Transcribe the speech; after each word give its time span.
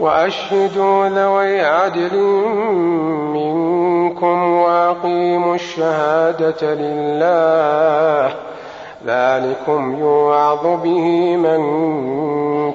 وأشهدوا 0.00 1.08
ذوي 1.08 1.60
عدل 1.60 2.16
منكم 3.34 4.52
وأقيموا 4.52 5.54
الشهادة 5.54 6.74
لله 6.74 8.34
ذلكم 9.06 9.98
يوعظ 9.98 10.66
به 10.66 11.36
من 11.36 11.60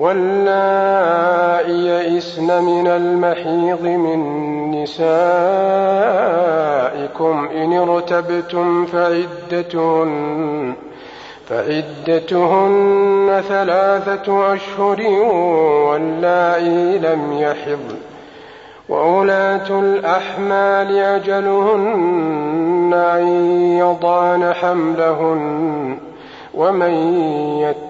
واللائي 0.00 1.86
يئسن 1.86 2.62
من 2.62 2.86
المحيض 2.86 3.82
من 3.82 4.20
نسائكم 4.82 5.00
إن 7.54 7.72
ارتبتم 7.72 8.86
فعدتهن 8.86 10.74
فعدتهن 11.48 13.42
ثلاثة 13.48 14.54
أشهر 14.54 15.02
واللائي 15.90 16.98
لم 16.98 17.32
يحضن 17.32 17.96
وأولاة 18.88 19.80
الأحمال 19.80 20.96
أجلهن 20.98 22.94
أن 22.94 23.26
يضان 23.78 24.52
حملهن 24.52 25.98
ومن 26.54 26.94
يتق 27.60 27.89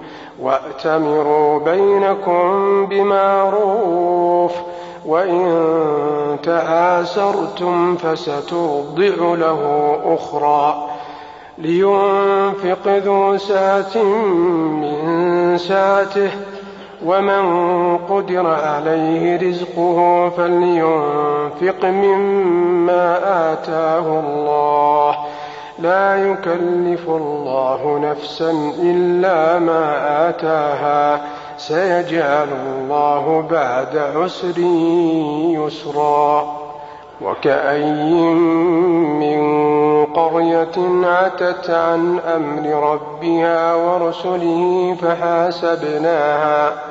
وأتمروا 0.41 1.59
بينكم 1.59 2.85
بمعروف 2.85 4.51
وإن 5.05 6.37
تعاسرتم 6.43 7.95
فسترضع 7.95 9.35
له 9.35 9.95
أخرى. 10.05 10.87
لينفق 11.57 12.87
ذو 12.87 13.37
سعة 13.37 14.03
من 14.81 15.57
سعته 15.57 16.31
ومن 17.05 17.97
قدر 17.97 18.47
عليه 18.47 19.49
رزقه 19.49 20.29
فلينفق 20.29 21.85
مما 21.85 23.17
آتاه 23.53 24.19
الله. 24.19 25.15
لا 25.81 26.31
يكلف 26.31 27.09
الله 27.09 27.99
نفسا 27.99 28.51
إلا 28.79 29.59
ما 29.59 30.29
آتاها. 30.29 31.21
سيجعل 31.57 32.47
الله 32.51 33.47
بعد 33.51 33.97
عسر 33.97 34.59
يسرا. 35.59 36.61
وكأي 37.21 38.13
من 39.03 39.41
قرية 40.05 41.05
عتت 41.07 41.69
عن 41.69 42.19
أمر 42.19 42.91
ربها 42.93 43.75
ورسله 43.75 44.95
فحاسبناها. 45.01 46.90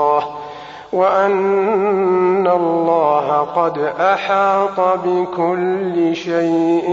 وأن 0.93 2.47
الله 2.47 3.37
قد 3.55 3.77
أحاط 3.99 4.79
بكل 5.05 6.15
شيء 6.15 6.89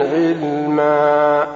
علما. 0.00 1.46